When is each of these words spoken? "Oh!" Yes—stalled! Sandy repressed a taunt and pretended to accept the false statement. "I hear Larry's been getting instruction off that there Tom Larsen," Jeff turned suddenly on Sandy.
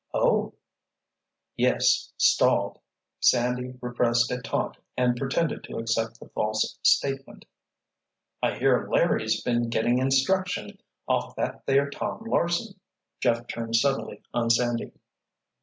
"Oh!" 0.15 0.55
Yes—stalled! 1.57 2.79
Sandy 3.19 3.77
repressed 3.81 4.31
a 4.31 4.41
taunt 4.41 4.77
and 4.97 5.15
pretended 5.15 5.63
to 5.65 5.77
accept 5.77 6.19
the 6.19 6.27
false 6.29 6.79
statement. 6.81 7.45
"I 8.41 8.57
hear 8.57 8.89
Larry's 8.91 9.43
been 9.43 9.69
getting 9.69 9.99
instruction 9.99 10.79
off 11.07 11.35
that 11.35 11.67
there 11.67 11.87
Tom 11.91 12.23
Larsen," 12.25 12.79
Jeff 13.19 13.45
turned 13.45 13.75
suddenly 13.75 14.23
on 14.33 14.49
Sandy. 14.49 14.93